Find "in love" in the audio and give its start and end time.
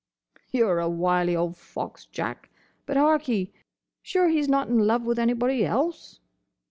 4.67-5.03